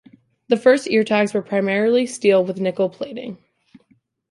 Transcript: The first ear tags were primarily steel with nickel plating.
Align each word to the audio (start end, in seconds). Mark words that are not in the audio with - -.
The 0.47 0.57
first 0.57 0.89
ear 0.89 1.03
tags 1.03 1.31
were 1.31 1.43
primarily 1.43 2.07
steel 2.07 2.43
with 2.43 2.59
nickel 2.59 2.89
plating. 2.89 3.37